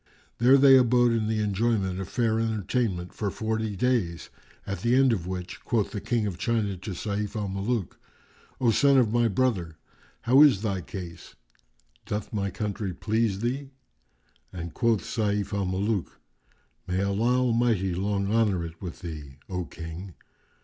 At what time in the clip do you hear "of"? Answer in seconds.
1.99-2.09, 5.13-5.27, 6.25-6.39, 8.97-9.13